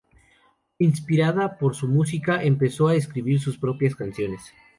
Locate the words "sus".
3.39-3.59